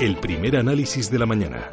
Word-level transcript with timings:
el 0.00 0.16
primer 0.16 0.56
análisis 0.56 1.10
de 1.10 1.18
la 1.18 1.26
mañana. 1.26 1.68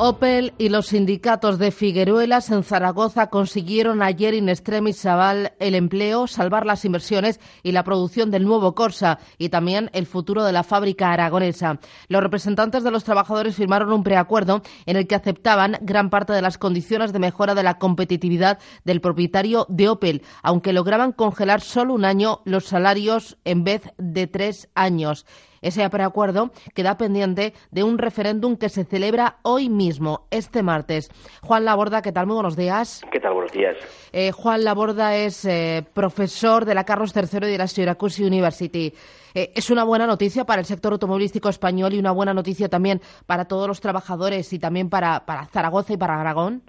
Opel 0.00 0.54
y 0.58 0.68
los 0.68 0.86
sindicatos 0.86 1.58
de 1.58 1.72
Figueruelas 1.72 2.50
en 2.50 2.62
Zaragoza 2.62 3.30
consiguieron 3.30 4.00
ayer 4.00 4.34
in 4.34 4.48
extremis 4.48 5.02
Chaval 5.02 5.52
el 5.58 5.74
empleo, 5.74 6.28
salvar 6.28 6.66
las 6.66 6.84
inversiones 6.84 7.40
y 7.62 7.72
la 7.72 7.82
producción 7.82 8.30
del 8.30 8.44
nuevo 8.44 8.74
Corsa 8.76 9.18
y 9.38 9.48
también 9.48 9.90
el 9.92 10.06
futuro 10.06 10.44
de 10.44 10.52
la 10.52 10.62
fábrica 10.62 11.12
aragonesa. 11.12 11.80
Los 12.08 12.22
representantes 12.22 12.84
de 12.84 12.92
los 12.92 13.02
trabajadores 13.02 13.56
firmaron 13.56 13.92
un 13.92 14.04
preacuerdo 14.04 14.62
en 14.86 14.96
el 14.96 15.08
que 15.08 15.16
aceptaban 15.16 15.78
gran 15.80 16.10
parte 16.10 16.32
de 16.32 16.42
las 16.42 16.58
condiciones 16.58 17.12
de 17.12 17.18
mejora 17.18 17.56
de 17.56 17.64
la 17.64 17.78
competitividad 17.78 18.60
del 18.84 19.00
propietario 19.00 19.66
de 19.68 19.88
Opel, 19.88 20.22
aunque 20.42 20.72
lograban 20.72 21.10
congelar 21.10 21.60
solo 21.60 21.94
un 21.94 22.04
año 22.04 22.40
los 22.44 22.66
salarios 22.66 23.36
en 23.44 23.64
vez 23.64 23.82
de 23.98 24.28
tres 24.28 24.68
años. 24.76 25.26
Ese 25.60 25.88
preacuerdo 25.90 26.50
queda 26.74 26.96
pendiente 26.96 27.52
de 27.70 27.82
un 27.82 27.98
referéndum 27.98 28.56
que 28.56 28.68
se 28.68 28.84
celebra 28.84 29.36
hoy 29.42 29.68
mismo, 29.68 30.26
este 30.30 30.62
martes. 30.62 31.10
Juan 31.42 31.64
Laborda, 31.64 32.02
¿qué 32.02 32.12
tal? 32.12 32.26
Muy 32.26 32.34
buenos 32.34 32.56
días. 32.56 33.02
¿Qué 33.10 33.20
tal? 33.20 33.34
Buenos 33.34 33.52
días. 33.52 33.76
Eh, 34.12 34.32
Juan 34.32 34.64
Laborda 34.64 35.16
es 35.16 35.44
eh, 35.44 35.84
profesor 35.94 36.64
de 36.64 36.74
la 36.74 36.84
Carlos 36.84 37.14
III 37.14 37.48
y 37.48 37.52
de 37.52 37.58
la 37.58 37.66
Syracuse 37.66 38.24
University. 38.24 38.92
Eh, 39.34 39.52
es 39.54 39.70
una 39.70 39.84
buena 39.84 40.06
noticia 40.06 40.44
para 40.44 40.60
el 40.60 40.66
sector 40.66 40.92
automovilístico 40.92 41.48
español 41.48 41.92
y 41.92 41.98
una 41.98 42.12
buena 42.12 42.34
noticia 42.34 42.68
también 42.68 43.00
para 43.26 43.46
todos 43.46 43.68
los 43.68 43.80
trabajadores 43.80 44.52
y 44.52 44.58
también 44.58 44.88
para, 44.88 45.26
para 45.26 45.46
Zaragoza 45.46 45.92
y 45.92 45.96
para 45.96 46.20
Aragón. 46.20 46.62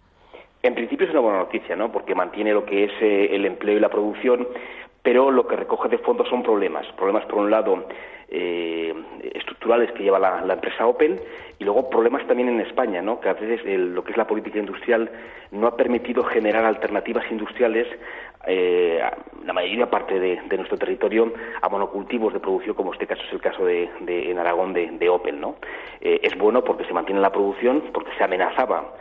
En 0.61 0.75
principio 0.75 1.05
es 1.05 1.11
una 1.11 1.21
buena 1.21 1.39
noticia, 1.39 1.75
¿no? 1.77 1.89
Porque 1.89 2.13
mantiene 2.13 2.51
lo 2.51 2.65
que 2.65 2.83
es 2.83 2.91
el 3.01 3.45
empleo 3.45 3.77
y 3.77 3.79
la 3.79 3.87
producción, 3.87 4.45
pero 5.03 5.31
lo 5.31 5.47
que 5.47 5.55
recoge 5.55 5.89
de 5.89 5.97
fondo 5.99 6.25
son 6.25 6.43
problemas. 6.43 6.85
Problemas, 6.97 7.25
por 7.25 7.39
un 7.39 7.49
lado, 7.49 7.85
eh, 8.29 8.93
estructurales 9.33 9.91
que 9.93 10.03
lleva 10.03 10.19
la, 10.19 10.53
empresa 10.53 10.85
Opel 10.85 11.19
y 11.57 11.63
luego 11.63 11.89
problemas 11.89 12.25
también 12.27 12.49
en 12.49 12.59
España, 12.61 13.01
¿no? 13.01 13.19
que 13.19 13.29
a 13.29 13.33
veces 13.33 13.61
lo 13.65 14.03
que 14.03 14.11
es 14.11 14.17
la 14.17 14.27
política 14.27 14.59
industrial 14.59 15.09
no 15.51 15.67
ha 15.67 15.75
permitido 15.75 16.23
generar 16.23 16.63
alternativas 16.65 17.25
industriales 17.31 17.87
eh, 18.45 19.01
la 19.45 19.53
mayoría 19.53 19.89
parte 19.89 20.19
de, 20.19 20.57
nuestro 20.57 20.77
territorio 20.77 21.33
a 21.61 21.69
monocultivos 21.69 22.33
de 22.33 22.39
producción, 22.39 22.75
como 22.75 22.93
este 22.93 23.07
caso 23.07 23.21
es 23.27 23.33
el 23.33 23.41
caso 23.41 23.65
de, 23.65 23.89
en 24.07 24.37
Aragón 24.37 24.73
de, 24.73 25.09
Opel. 25.09 25.39
¿no? 25.39 25.55
Eh, 26.01 26.19
es 26.23 26.37
bueno 26.37 26.63
porque 26.63 26.85
se 26.85 26.93
mantiene 26.93 27.21
la 27.21 27.31
producción, 27.31 27.83
porque 27.93 28.11
se 28.17 28.23
amenazaba 28.23 28.93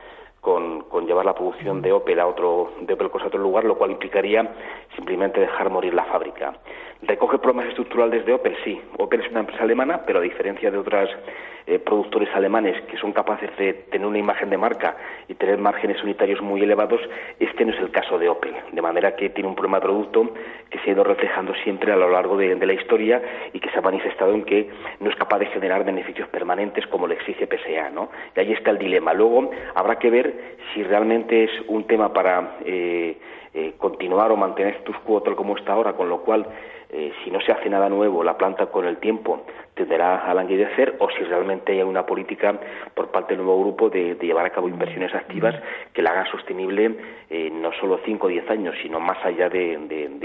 con, 0.49 1.07
llevar 1.07 1.27
la 1.27 1.35
producción 1.35 1.83
de 1.83 1.93
Opel 1.93 2.19
a 2.21 2.27
otro, 2.27 2.73
de 2.81 2.95
Opel 2.95 3.11
a 3.13 3.27
otro 3.27 3.39
lugar, 3.39 3.65
lo 3.65 3.77
cual 3.77 3.91
implicaría 3.91 4.49
simplemente 4.97 5.41
dejar 5.41 5.69
morir 5.69 5.93
la 5.93 6.05
fábrica. 6.05 6.55
¿Recoge 7.03 7.39
problemas 7.39 7.69
estructurales 7.69 8.25
de 8.25 8.33
Opel? 8.33 8.57
Sí. 8.65 8.81
Opel 8.97 9.21
es 9.21 9.31
una 9.31 9.41
empresa 9.41 9.63
alemana, 9.63 10.03
pero 10.07 10.21
a 10.21 10.23
diferencia 10.23 10.71
de 10.71 10.79
otros 10.79 11.11
eh, 11.67 11.79
productores 11.79 12.31
alemanes 12.35 12.81
que 12.87 12.97
son 12.97 13.13
capaces 13.13 13.55
de 13.59 13.75
tener 13.91 14.07
una 14.07 14.17
imagen 14.17 14.49
de 14.49 14.57
marca 14.57 14.97
y 15.29 15.35
tener 15.35 15.59
márgenes 15.59 16.03
unitarios 16.03 16.41
muy 16.41 16.62
elevados, 16.62 16.99
este 17.39 17.62
no 17.67 17.75
es 17.75 17.79
el 17.79 17.91
caso 17.91 18.19
de 18.19 18.27
Opel. 18.27 18.55
De 18.73 18.81
manera 18.81 19.15
que 19.15 19.29
tiene 19.29 19.51
un 19.51 19.55
problema 19.55 19.77
de 19.77 19.83
producto 19.83 20.33
que 20.71 20.79
se 20.79 20.89
ha 20.89 20.93
ido 20.95 21.05
reflejando 21.05 21.55
siempre 21.62 21.93
a 21.93 21.97
lo 21.97 22.09
largo 22.09 22.39
de, 22.39 22.57
la 22.57 22.73
historia 22.73 23.21
y 23.53 23.61
que 23.61 23.69
se 23.69 23.79
ha 23.79 23.83
manifestado 23.83 24.33
en 24.33 24.45
que 24.45 24.71
no 25.01 25.11
es 25.11 25.17
capaz 25.17 25.41
de 25.41 25.47
generar 25.47 25.85
beneficios 25.85 26.27
permanentes 26.31 26.87
como 26.87 27.07
le 27.07 27.17
exige 27.17 27.47
PSA. 27.47 27.91
¿no? 27.91 28.09
Y 28.35 28.41
ahí 28.41 28.53
está 28.55 28.71
el 28.71 28.79
dilema. 28.79 29.12
Luego 29.12 29.51
habrá 29.75 29.97
que 29.99 30.09
ver 30.09 30.35
si 30.72 30.83
realmente 30.83 31.44
es 31.44 31.50
un 31.69 31.84
tema 31.86 32.12
para 32.12 32.58
eh, 32.64 33.17
eh, 33.55 33.75
continuar 33.78 34.31
o 34.31 34.36
mantener 34.36 34.75
status 34.77 34.97
quo 35.05 35.22
como 35.36 35.56
está 35.56 35.72
ahora, 35.72 35.94
con 35.94 36.08
lo 36.08 36.22
cual 36.22 36.47
eh, 36.91 37.12
si 37.22 37.31
no 37.31 37.39
se 37.41 37.53
hace 37.53 37.69
nada 37.69 37.91
nuevo, 37.91 38.25
la 38.25 38.39
planta 38.39 38.66
con 38.66 38.86
el 38.86 38.97
tiempo 38.97 39.44
tenderá 39.75 40.25
a 40.25 40.32
languidecer 40.32 40.97
o 41.00 41.09
si 41.10 41.22
realmente 41.25 41.72
hay 41.72 41.82
una 41.82 42.06
política 42.06 42.59
por 42.94 43.10
parte 43.10 43.34
del 43.34 43.44
nuevo 43.44 43.60
grupo 43.60 43.91
de, 43.91 44.16
llevar 44.21 44.47
a 44.47 44.50
cabo 44.50 44.69
inversiones 44.69 45.15
activas 45.15 45.54
que 45.93 46.00
la 46.00 46.10
hagan 46.10 46.27
sostenible 46.31 46.97
eh, 47.28 47.50
no 47.53 47.72
solo 47.78 48.00
5 48.04 48.27
o 48.27 48.31
10 48.31 48.50
años, 48.50 48.75
sino 48.82 49.00
más 49.00 49.19
allá 49.22 49.50
de, 49.50 49.77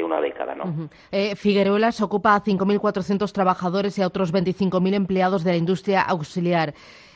una 0.04 0.22
década. 0.22 0.56
¿no? 0.56 0.90
Eh, 1.12 1.36
Figueruelas 1.36 2.02
ocupa 2.02 2.36
a 2.36 2.42
5.400 2.42 3.32
trabajadores 3.34 3.98
y 4.00 4.02
a 4.02 4.08
otros 4.08 4.34
25.000 4.34 4.94
empleados 4.94 5.44
de 5.44 5.52
la 5.52 5.58
industria 5.58 6.02
auxiliar. 6.02 6.74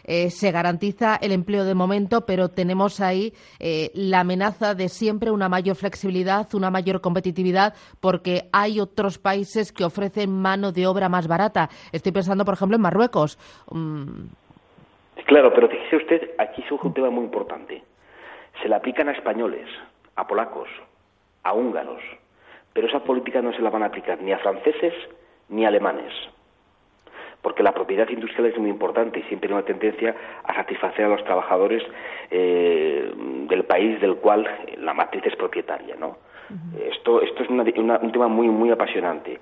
Eh, 0.08 0.30
se 0.30 0.52
garantiza 0.52 1.18
el 1.22 1.34
empleo 1.34 1.66
de 1.66 1.76
momento, 1.76 2.26
pero 2.26 2.48
tenemos 2.48 3.02
ahí 3.02 3.34
eh, 3.60 3.92
la 3.94 4.22
amenaza 4.22 4.74
de 4.74 4.88
siempre 4.88 5.32
una 5.32 5.50
mayor 5.50 5.76
flexibilidad, 5.76 6.48
una 6.54 6.72
mayor 6.72 7.02
competitividad, 7.02 7.74
porque 8.00 8.44
hay 8.54 8.80
otros 8.80 9.18
países 9.20 9.74
que 9.74 9.84
ofrecen 9.84 10.32
mano 10.32 10.72
de 10.72 10.88
obra 10.88 11.10
más 11.10 11.28
barata. 11.28 11.70
Estoy 11.92 12.14
pensando, 12.14 12.46
por 12.46 12.54
ejemplo, 12.54 12.78
en 12.78 12.82
Marruecos. 12.82 13.38
Mm. 13.70 14.28
Claro, 15.26 15.54
pero 15.54 15.68
fíjese 15.68 15.98
usted, 15.98 16.32
aquí 16.38 16.64
surge 16.70 16.88
un 16.88 16.94
tema 16.94 17.10
muy 17.10 17.26
importante. 17.26 17.84
Se 18.62 18.70
la 18.70 18.78
aplican 18.78 19.10
a 19.10 19.12
españoles, 19.12 19.68
a 20.16 20.26
polacos, 20.26 20.70
a 21.44 21.52
húngaros, 21.54 22.02
pero 22.72 22.88
esa 22.88 23.04
política 23.04 23.42
no 23.42 23.52
se 23.52 23.62
la 23.62 23.70
van 23.70 23.84
a 23.84 23.88
aplicar 23.88 24.22
ni 24.22 24.32
a 24.32 24.38
franceses 24.38 24.94
ni 25.50 25.66
a 25.66 25.68
alemanes 25.68 26.14
porque 27.42 27.64
la 27.64 27.74
propiedad 27.74 28.10
industrial 28.10 28.48
es 28.48 28.58
muy 28.58 28.70
importante 28.70 29.20
y 29.20 29.24
siempre 29.24 29.50
hay 29.50 29.54
una 29.54 29.66
tendencia 29.66 30.16
a 30.44 30.56
satisfacer 30.56 31.06
a 31.06 31.10
los 31.10 31.24
trabajadores 31.24 31.84
eh, 32.32 33.12
del 33.48 33.64
país 33.64 34.02
del 34.02 34.16
cual 34.16 34.48
la 34.78 34.94
matriz 34.94 35.24
es 35.26 35.36
propietaria, 35.36 35.96
¿no? 35.96 36.18
Esto, 36.80 37.22
esto 37.22 37.44
es 37.44 37.50
un 37.50 38.12
tema 38.12 38.28
muy, 38.30 38.48
muy 38.48 38.72
apasionante. 38.72 39.38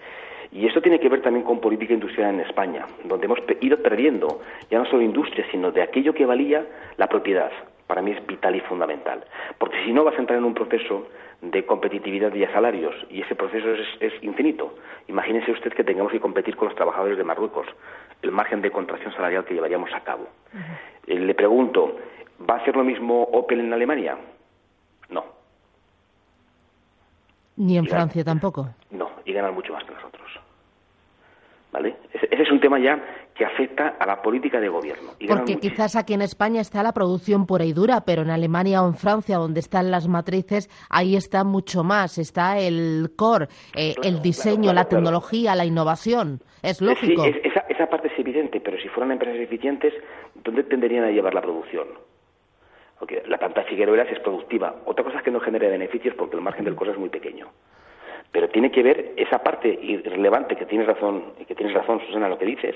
Y 0.52 0.66
esto 0.66 0.82
tiene 0.82 1.00
que 1.00 1.10
ver 1.10 1.22
también 1.22 1.46
con 1.46 1.60
política 1.60 1.94
industrial 1.94 2.34
en 2.34 2.40
España, 2.40 2.86
donde 3.04 3.26
hemos 3.26 3.40
ido 3.62 3.78
perdiendo 3.78 4.42
ya 4.72 4.80
no 4.80 4.86
solo 4.86 5.02
industria, 5.02 5.46
sino 5.52 5.72
de 5.72 5.82
aquello 5.82 6.14
que 6.14 6.26
valía 6.26 6.66
la 6.98 7.08
propiedad. 7.08 7.52
Para 7.88 8.02
mí 8.02 8.12
es 8.12 8.26
vital 8.26 8.56
y 8.56 8.62
fundamental. 8.62 9.24
Porque 9.58 9.84
si 9.86 9.94
no 9.94 10.04
vas 10.04 10.16
a 10.16 10.20
entrar 10.20 10.40
en 10.40 10.46
un 10.46 10.54
proceso 10.54 11.08
de 11.42 11.66
competitividad 11.66 12.34
y 12.34 12.46
salarios, 12.48 12.96
y 13.10 13.22
ese 13.22 13.36
proceso 13.36 13.68
es, 14.00 14.14
infinito. 14.24 14.74
Imagínese 15.08 15.52
usted 15.52 15.74
que 15.74 15.84
tengamos 15.84 16.12
que 16.12 16.20
competir 16.20 16.56
con 16.56 16.68
los 16.70 16.76
trabajadores 16.76 17.18
de 17.18 17.24
Marruecos, 17.24 17.68
el 18.22 18.32
margen 18.32 18.62
de 18.62 18.72
contracción 18.72 19.14
salarial 19.14 19.46
que 19.46 19.54
llevaríamos 19.54 19.94
a 19.94 20.02
cabo. 20.02 20.28
Eh, 21.06 21.20
le 21.20 21.36
pregunto, 21.36 21.98
¿va 22.50 22.56
a 22.56 22.58
hacer 22.58 22.76
lo 22.76 22.84
mismo 22.84 23.24
Opel 23.24 23.60
en 23.60 23.74
Alemania? 23.74 24.18
No. 25.10 25.26
Ni 27.58 27.78
en 27.78 27.86
Francia 27.86 28.24
tampoco. 28.24 28.70
No, 28.90 29.12
y 29.26 29.34
ganan 29.34 29.54
mucho 29.54 29.74
más 29.74 29.84
que 29.84 29.94
nosotros. 29.94 30.40
¿Vale? 31.76 31.98
Ese, 32.14 32.42
es 32.42 32.50
un 32.50 32.62
tema 32.62 32.80
ya 32.80 32.98
que 33.36 33.44
afecta 33.44 33.98
a 34.00 34.06
la 34.06 34.22
política 34.22 34.62
de 34.62 34.70
gobierno. 34.70 35.10
Porque 35.28 35.58
quizás 35.58 35.98
aquí 35.98 36.14
en 36.14 36.22
España 36.22 36.62
está 36.62 36.82
la 36.84 36.94
producción 36.94 37.46
pura 37.46 37.66
y 37.66 37.74
dura, 37.74 38.06
pero 38.06 38.22
en 38.22 38.30
Alemania 38.30 38.82
o 38.82 38.88
en 38.88 38.94
Francia, 38.94 39.36
donde 39.36 39.60
están 39.60 39.92
las 39.92 40.08
matrices, 40.08 40.70
ahí 40.90 41.18
está 41.18 41.44
mucho 41.44 41.84
más. 41.84 42.18
Está 42.18 42.60
el 42.60 43.10
core, 43.18 43.48
eh, 43.76 43.94
el 44.04 44.22
diseño, 44.22 44.72
la 44.72 44.86
tecnología, 44.86 45.54
la 45.54 45.66
innovación. 45.66 46.40
Es 46.64 46.80
lógico. 46.80 47.26
Sí, 47.26 47.34
esa, 47.44 47.66
esa 47.68 47.90
parte 47.90 48.08
es 48.08 48.18
evidente, 48.18 48.62
pero 48.62 48.78
si 48.80 48.88
fueran 48.88 49.12
empresas 49.12 49.42
eficientes, 49.42 49.94
¿dónde 50.46 50.64
tenderían 50.64 51.04
a 51.04 51.12
llevar 51.12 51.34
la 51.34 51.42
producción? 51.42 51.88
Porque 53.00 53.22
la 53.28 53.38
planta 53.38 53.66
de 53.70 54.02
es 54.14 54.20
productiva. 54.20 54.78
Otra 54.86 55.04
cosa 55.04 55.18
es 55.18 55.24
que 55.24 55.32
no 55.32 55.42
genere 55.42 55.68
beneficios 55.68 56.16
porque 56.16 56.38
el 56.38 56.42
margen 56.42 56.64
del 56.64 56.76
costo 56.76 56.94
es 56.94 56.98
muy 56.98 57.10
pequeño 57.10 57.50
pero 58.32 58.50
tiene 58.50 58.72
que 58.72 58.84
ver 58.84 59.14
esa 59.18 59.40
parte 59.40 59.68
irrelevante 59.82 60.56
que 60.56 60.66
tienes 60.66 60.88
razón 60.88 61.34
que 61.48 61.56
tienes 61.56 61.74
razón 61.74 62.02
Susana 62.06 62.30
lo 62.30 62.38
que 62.38 62.46
dices 62.46 62.76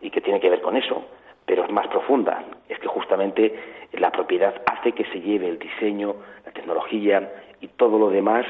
y 0.00 0.10
que 0.10 0.20
tiene 0.20 0.40
que 0.40 0.50
ver 0.50 0.60
con 0.60 0.76
eso, 0.76 1.04
pero 1.44 1.64
es 1.64 1.70
más 1.70 1.88
profunda. 1.88 2.44
Es 2.68 2.78
que 2.78 2.88
justamente 2.88 3.54
la 3.92 4.10
propiedad 4.10 4.54
hace 4.66 4.92
que 4.92 5.04
se 5.06 5.20
lleve 5.20 5.48
el 5.48 5.58
diseño, 5.58 6.14
la 6.44 6.52
tecnología 6.52 7.32
y 7.60 7.68
todo 7.68 7.98
lo 7.98 8.10
demás 8.10 8.46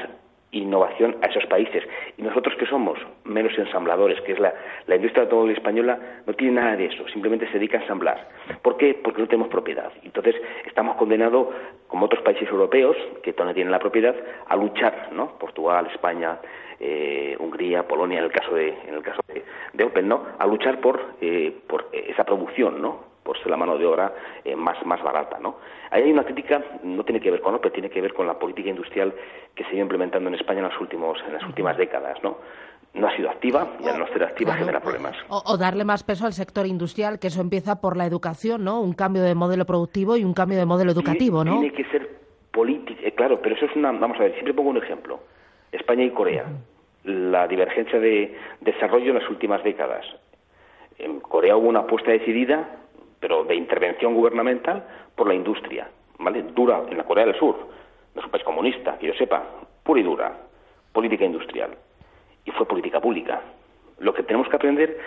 innovación 0.51 1.17
a 1.21 1.27
esos 1.27 1.45
países. 1.45 1.83
Y 2.17 2.21
nosotros 2.21 2.55
que 2.55 2.65
somos 2.65 2.99
menos 3.23 3.57
ensambladores, 3.57 4.19
que 4.21 4.33
es 4.33 4.39
la, 4.39 4.53
la 4.87 4.95
industria 4.95 5.23
automóvil 5.23 5.55
española, 5.55 5.99
no 6.25 6.33
tiene 6.33 6.59
nada 6.61 6.75
de 6.75 6.85
eso, 6.85 7.07
simplemente 7.09 7.47
se 7.47 7.53
dedica 7.53 7.77
a 7.77 7.81
ensamblar. 7.81 8.27
¿Por 8.61 8.77
qué? 8.77 8.99
Porque 9.03 9.21
no 9.21 9.27
tenemos 9.27 9.49
propiedad. 9.49 9.91
Entonces 10.03 10.35
estamos 10.65 10.95
condenados, 10.97 11.47
como 11.87 12.05
otros 12.05 12.21
países 12.23 12.47
europeos, 12.49 12.97
que 13.23 13.33
no 13.37 13.53
tienen 13.53 13.71
la 13.71 13.79
propiedad, 13.79 14.15
a 14.47 14.55
luchar, 14.55 15.09
¿no? 15.13 15.37
Portugal, 15.37 15.87
España, 15.93 16.39
eh, 16.79 17.35
Hungría, 17.39 17.87
Polonia, 17.87 18.19
en 18.19 18.25
el 18.25 18.31
caso 18.31 18.53
de, 18.53 18.69
en 18.87 18.93
el 18.93 19.01
caso 19.01 19.21
de, 19.27 19.43
de 19.73 19.83
Open, 19.83 20.07
¿no? 20.07 20.25
A 20.37 20.45
luchar 20.45 20.79
por, 20.81 20.99
eh, 21.21 21.53
por 21.67 21.89
esa 21.91 22.23
producción, 22.23 22.81
¿no? 22.81 23.09
Por 23.23 23.37
ser 23.37 23.47
la 23.47 23.57
mano 23.57 23.77
de 23.77 23.85
obra 23.85 24.13
eh, 24.43 24.55
más, 24.55 24.83
más 24.85 25.01
barata. 25.03 25.39
¿no? 25.39 25.57
Ahí 25.91 26.03
hay 26.03 26.11
una 26.11 26.23
crítica, 26.23 26.63
no 26.83 27.03
tiene 27.03 27.19
que 27.19 27.31
ver 27.31 27.41
con 27.41 27.55
Opel, 27.55 27.71
tiene 27.71 27.89
que 27.89 28.01
ver 28.01 28.13
con 28.13 28.27
la 28.27 28.37
política 28.37 28.69
industrial 28.69 29.13
que 29.55 29.63
se 29.63 29.71
ha 29.71 29.73
ido 29.73 29.83
implementando 29.83 30.29
en 30.29 30.35
España 30.35 30.59
en, 30.59 30.65
los 30.65 30.79
últimos, 30.79 31.17
en 31.27 31.33
las 31.33 31.43
últimas 31.43 31.77
décadas. 31.77 32.21
¿no? 32.23 32.37
no 32.93 33.07
ha 33.07 33.15
sido 33.15 33.29
activa 33.29 33.75
y 33.79 33.87
al 33.87 33.99
no 33.99 34.07
ser 34.07 34.23
activa 34.23 34.55
genera 34.55 34.79
problemas. 34.79 35.15
O, 35.29 35.57
darle 35.57 35.85
más 35.85 36.03
peso 36.03 36.25
al 36.25 36.33
sector 36.33 36.65
industrial, 36.65 37.19
que 37.19 37.27
eso 37.27 37.41
empieza 37.41 37.81
por 37.81 37.95
la 37.95 38.05
educación, 38.05 38.63
¿no? 38.63 38.81
Un 38.81 38.93
cambio 38.93 39.21
de 39.21 39.35
modelo 39.35 39.65
productivo 39.65 40.17
y 40.17 40.23
un 40.23 40.33
cambio 40.33 40.57
de 40.57 40.65
modelo 40.65 40.91
educativo, 40.91 41.43
¿no? 41.43 41.59
Tiene 41.59 41.73
que 41.73 41.85
ser 41.85 42.09
política, 42.51 42.99
eh, 43.03 43.11
claro, 43.11 43.39
pero 43.41 43.55
eso 43.55 43.65
es 43.65 43.75
una, 43.75 43.91
vamos 43.91 44.17
a 44.17 44.23
ver, 44.23 44.33
siempre 44.33 44.53
pongo 44.53 44.71
un 44.71 44.77
ejemplo. 44.77 45.19
España 45.71 46.03
y 46.03 46.09
Corea, 46.09 46.45
la 47.03 47.47
divergencia 47.47 47.99
de 47.99 48.35
desarrollo 48.61 49.11
en 49.11 49.19
las 49.19 49.29
últimas 49.29 49.63
décadas. 49.63 50.05
En 50.97 51.19
Corea 51.19 51.55
hubo 51.55 51.69
una 51.69 51.81
apuesta 51.81 52.11
decidida, 52.11 52.78
pero 53.19 53.43
de 53.43 53.55
intervención 53.55 54.13
gubernamental, 54.13 54.85
por 55.15 55.27
la 55.27 55.33
industria, 55.33 55.89
¿vale? 56.17 56.43
Dura 56.43 56.83
en 56.89 56.97
la 56.97 57.03
Corea 57.03 57.25
del 57.25 57.35
Sur, 57.35 57.55
no 58.15 58.21
es 58.21 58.25
un 58.25 58.31
país 58.31 58.43
comunista, 58.43 58.97
que 58.97 59.07
yo 59.07 59.13
sepa, 59.13 59.43
pura 59.83 59.99
y 59.99 60.03
dura, 60.03 60.33
política 60.91 61.25
industrial. 61.25 61.71
Y 62.45 62.51
fue 62.51 62.67
política 62.67 62.99
pública. 62.99 63.41
Lo 63.99 64.13
que 64.13 64.23
tenemos 64.23 64.47
que 64.47 64.55
aprender 64.55 64.97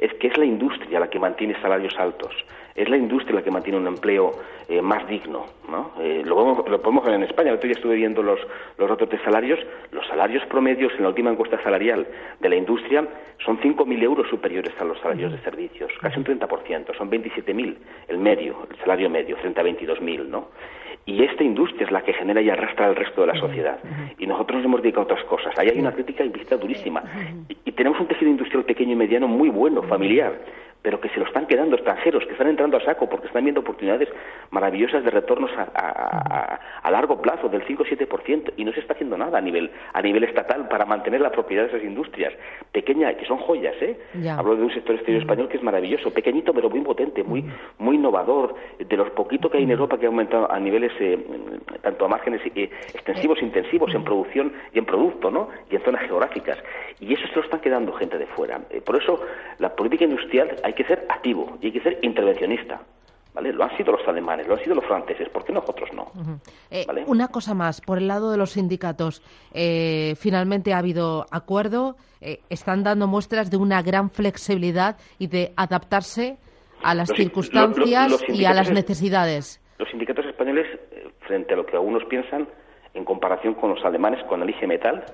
es 0.00 0.14
que 0.14 0.28
es 0.28 0.38
la 0.38 0.46
industria 0.46 0.98
la 0.98 1.10
que 1.10 1.18
mantiene 1.18 1.60
salarios 1.60 1.94
altos, 1.98 2.34
es 2.74 2.88
la 2.88 2.96
industria 2.96 3.36
la 3.36 3.42
que 3.42 3.50
mantiene 3.50 3.78
un 3.78 3.86
empleo 3.86 4.32
eh, 4.68 4.80
más 4.80 5.06
digno. 5.06 5.44
¿no? 5.68 5.92
Eh, 6.00 6.22
lo, 6.24 6.64
podemos 6.64 7.04
ver 7.04 7.14
en 7.14 7.24
España, 7.24 7.50
el 7.50 7.56
otro 7.56 7.70
estuve 7.70 7.96
viendo 7.96 8.22
los, 8.22 8.40
los 8.78 8.88
datos 8.88 9.10
de 9.10 9.18
salarios, 9.18 9.60
los 9.92 10.06
salarios 10.06 10.44
promedios 10.46 10.92
en 10.96 11.02
la 11.02 11.08
última 11.10 11.30
encuesta 11.30 11.62
salarial 11.62 12.06
de 12.40 12.48
la 12.48 12.56
industria 12.56 13.06
son 13.44 13.60
5.000 13.60 14.02
euros 14.02 14.28
superiores 14.28 14.72
a 14.80 14.84
los 14.84 14.98
salarios 15.00 15.32
de 15.32 15.38
servicios, 15.40 15.92
casi 16.00 16.18
un 16.18 16.24
30%, 16.24 16.96
son 16.96 17.10
27.000 17.10 17.76
el 18.08 18.18
medio, 18.18 18.66
el 18.70 18.78
salario 18.78 19.10
medio, 19.10 19.36
frente 19.36 19.60
a 19.60 19.64
22.000, 19.64 20.26
¿no? 20.26 20.48
Y 21.06 21.24
esta 21.24 21.42
industria 21.42 21.86
es 21.86 21.90
la 21.90 22.02
que 22.02 22.12
genera 22.12 22.40
y 22.40 22.50
arrastra 22.50 22.86
al 22.86 22.96
resto 22.96 23.22
de 23.22 23.26
la 23.28 23.34
sociedad. 23.34 23.78
Y 24.18 24.26
nosotros 24.26 24.58
nos 24.58 24.66
hemos 24.66 24.82
dedicado 24.82 25.02
a 25.02 25.04
otras 25.04 25.24
cosas. 25.24 25.58
Ahí 25.58 25.68
hay 25.68 25.78
una 25.80 25.92
crítica 25.92 26.24
implícita 26.24 26.56
durísima. 26.56 27.02
Y, 27.48 27.56
y, 27.64 27.72
tenemos 27.72 27.98
un 28.00 28.06
tejido 28.06 28.30
industrial 28.30 28.64
pequeño 28.64 28.92
y 28.92 28.96
mediano 28.96 29.26
muy 29.26 29.48
bueno, 29.48 29.82
familiar 29.82 30.38
pero 30.82 31.00
que 31.00 31.08
se 31.10 31.18
lo 31.18 31.26
están 31.26 31.46
quedando 31.46 31.76
extranjeros, 31.76 32.24
que 32.24 32.32
están 32.32 32.48
entrando 32.48 32.76
a 32.76 32.84
saco 32.84 33.08
porque 33.08 33.26
están 33.26 33.44
viendo 33.44 33.60
oportunidades 33.60 34.08
maravillosas 34.50 35.04
de 35.04 35.10
retornos 35.10 35.50
a, 35.56 36.58
largo 36.90 37.22
plazo 37.22 37.48
del 37.48 37.62
5 37.62 37.82
o 37.82 37.86
7% 37.86 38.52
y 38.56 38.64
no 38.64 38.72
se 38.72 38.80
está 38.80 38.94
haciendo 38.94 39.16
nada 39.16 39.38
a 39.38 39.40
nivel, 39.40 39.70
a 39.92 40.02
nivel 40.02 40.24
estatal 40.24 40.66
para 40.68 40.84
mantener 40.84 41.20
la 41.20 41.30
propiedad 41.30 41.62
de 41.62 41.68
esas 41.68 41.84
industrias 41.84 42.32
pequeñas, 42.72 43.14
que 43.14 43.24
son 43.26 43.38
joyas, 43.38 43.74
¿eh? 43.80 43.96
Hablo 44.36 44.56
de 44.56 44.64
un 44.64 44.74
sector 44.74 44.96
exterior 44.96 45.22
español 45.22 45.48
que 45.48 45.56
es 45.56 45.62
maravilloso, 45.62 46.12
pequeñito 46.12 46.52
pero 46.52 46.68
muy 46.68 46.80
potente, 46.80 47.22
muy, 47.22 47.44
muy 47.78 47.94
innovador, 47.96 48.56
de 48.78 48.96
los 48.96 49.10
poquitos 49.10 49.50
que 49.50 49.58
hay 49.58 49.64
en 49.64 49.70
Europa 49.70 49.98
que 49.98 50.06
ha 50.06 50.08
aumentado 50.08 50.50
a 50.50 50.58
niveles 50.58 50.92
eh, 50.98 51.18
tanto 51.82 52.04
a 52.06 52.08
márgenes 52.08 52.40
eh, 52.54 52.70
extensivos, 52.92 53.38
e 53.40 53.44
intensivos 53.44 53.94
en 53.94 54.04
producción 54.04 54.52
y 54.72 54.78
en 54.78 54.84
producto, 54.84 55.30
¿no? 55.30 55.48
Y 55.70 55.76
en 55.76 55.82
zonas 55.82 56.02
geográficas. 56.02 56.58
Y 56.98 57.14
eso 57.14 57.26
se 57.28 57.36
lo 57.36 57.42
están 57.42 57.60
quedando 57.60 57.92
gente 57.92 58.18
de 58.18 58.26
fuera. 58.26 58.60
Eh, 58.70 58.80
por 58.80 58.96
eso 58.96 59.20
la 59.58 59.74
política 59.74 60.04
industrial 60.04 60.56
hay 60.62 60.69
que 60.74 60.84
ser 60.84 61.06
activo 61.08 61.58
y 61.60 61.66
hay 61.66 61.72
que 61.72 61.80
ser 61.80 61.98
intervencionista. 62.02 62.80
¿Vale? 63.32 63.52
Lo 63.52 63.62
han 63.62 63.76
sido 63.76 63.92
los 63.92 64.06
alemanes, 64.08 64.48
lo 64.48 64.54
han 64.54 64.60
sido 64.64 64.74
los 64.74 64.84
franceses, 64.84 65.28
¿por 65.28 65.44
qué 65.44 65.52
nosotros 65.52 65.88
no? 65.92 66.10
Eh, 66.68 66.84
una 67.06 67.28
cosa 67.28 67.54
más, 67.54 67.80
por 67.80 67.98
el 67.98 68.08
lado 68.08 68.32
de 68.32 68.36
los 68.36 68.50
sindicatos, 68.50 69.22
eh, 69.54 70.14
finalmente 70.18 70.72
ha 70.72 70.78
habido 70.78 71.26
acuerdo, 71.30 71.94
eh, 72.20 72.40
están 72.50 72.82
dando 72.82 73.06
muestras 73.06 73.48
de 73.48 73.56
una 73.56 73.82
gran 73.82 74.10
flexibilidad 74.10 74.96
y 75.20 75.28
de 75.28 75.52
adaptarse 75.56 76.38
a 76.82 76.92
las 76.92 77.08
circunstancias 77.10 78.20
y 78.28 78.44
a 78.46 78.52
las 78.52 78.72
necesidades. 78.72 79.62
Los 79.78 79.88
sindicatos 79.90 80.26
españoles, 80.26 80.66
frente 81.20 81.54
a 81.54 81.56
lo 81.56 81.64
que 81.64 81.76
algunos 81.76 82.04
piensan, 82.06 82.48
en 82.94 83.04
comparación 83.04 83.54
con 83.54 83.70
los 83.70 83.84
alemanes 83.84 84.24
con 84.24 84.42
el 84.42 84.50
IG 84.50 84.66
Metal, 84.66 85.04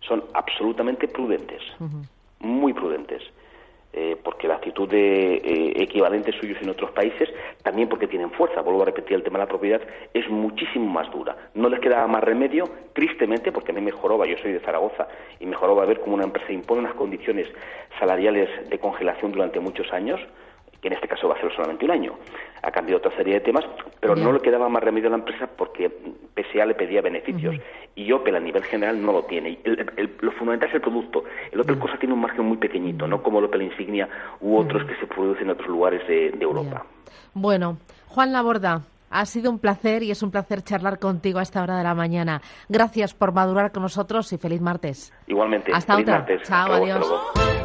son 0.00 0.22
absolutamente 0.34 1.08
prudentes, 1.08 1.62
muy 2.38 2.72
prudentes. 2.72 3.22
Eh, 4.00 4.16
porque 4.22 4.46
la 4.46 4.54
actitud 4.54 4.88
de 4.88 5.34
eh, 5.34 5.72
equivalentes 5.82 6.32
suyos 6.36 6.56
en 6.62 6.70
otros 6.70 6.92
países, 6.92 7.28
también 7.64 7.88
porque 7.88 8.06
tienen 8.06 8.30
fuerza, 8.30 8.60
vuelvo 8.60 8.82
a 8.82 8.84
repetir 8.84 9.16
el 9.16 9.24
tema 9.24 9.40
de 9.40 9.46
la 9.46 9.48
propiedad, 9.48 9.80
es 10.14 10.30
muchísimo 10.30 10.86
más 10.86 11.10
dura. 11.10 11.36
No 11.54 11.68
les 11.68 11.80
queda 11.80 12.06
más 12.06 12.22
remedio, 12.22 12.70
tristemente, 12.92 13.50
porque 13.50 13.72
a 13.72 13.74
mí 13.74 13.80
me 13.80 13.90
joroba, 13.90 14.24
yo 14.24 14.36
soy 14.38 14.52
de 14.52 14.60
Zaragoza, 14.60 15.08
y 15.40 15.46
me 15.46 15.56
joroba 15.56 15.84
ver 15.84 15.98
cómo 15.98 16.14
una 16.14 16.22
empresa 16.22 16.52
impone 16.52 16.82
unas 16.82 16.94
condiciones 16.94 17.48
salariales 17.98 18.70
de 18.70 18.78
congelación 18.78 19.32
durante 19.32 19.58
muchos 19.58 19.92
años, 19.92 20.20
que 20.80 20.86
en 20.86 20.94
este 20.94 21.08
caso 21.08 21.26
va 21.26 21.34
a 21.34 21.40
ser 21.40 21.52
solamente 21.56 21.84
un 21.84 21.90
año. 21.90 22.12
Ha 22.62 22.70
cambiado 22.70 22.98
otra 22.98 23.16
serie 23.16 23.34
de 23.34 23.40
temas, 23.40 23.64
pero 24.00 24.16
no 24.16 24.32
le 24.32 24.40
quedaba 24.40 24.68
más 24.68 24.82
remedio 24.82 25.08
a 25.08 25.10
la 25.10 25.18
empresa 25.18 25.46
porque 25.46 25.90
PSA 26.34 26.66
le 26.66 26.74
pedía 26.74 27.02
beneficios 27.02 27.56
y 27.94 28.12
Opel 28.12 28.36
a 28.36 28.40
nivel 28.40 28.62
general 28.64 29.00
no 29.04 29.12
lo 29.12 29.24
tiene. 29.24 29.58
lo 30.20 30.32
fundamental 30.32 30.68
es 30.68 30.74
el 30.76 30.80
producto. 30.80 31.24
El 31.50 31.60
Opel 31.60 31.78
cosa 31.78 31.98
tiene 31.98 32.14
un 32.14 32.20
margen 32.20 32.44
muy 32.44 32.56
pequeñito, 32.56 33.06
no 33.06 33.22
como 33.22 33.38
el 33.38 33.46
Opel 33.46 33.62
Insignia 33.62 34.08
u 34.40 34.56
otros 34.56 34.84
que 34.84 34.94
se 34.96 35.06
producen 35.06 35.44
en 35.44 35.50
otros 35.50 35.68
lugares 35.68 36.06
de, 36.06 36.28
Europa. 36.40 36.86
Bueno, 37.34 37.78
Juan 38.06 38.32
Laborda, 38.32 38.82
ha 39.10 39.26
sido 39.26 39.50
un 39.50 39.58
placer 39.58 40.02
y 40.02 40.10
es 40.10 40.22
un 40.22 40.30
placer 40.30 40.62
charlar 40.62 40.98
contigo 40.98 41.38
a 41.38 41.42
esta 41.42 41.62
hora 41.62 41.76
de 41.76 41.84
la 41.84 41.94
mañana. 41.94 42.40
Gracias 42.68 43.14
por 43.14 43.32
madurar 43.32 43.72
con 43.72 43.82
nosotros 43.82 44.32
y 44.32 44.38
feliz 44.38 44.60
martes. 44.60 45.12
Igualmente. 45.26 45.72
Hasta 45.74 45.94
feliz 45.94 46.08
otra. 46.08 46.18
Martes. 46.18 46.42
Chao, 46.48 46.72
adiós. 46.72 47.57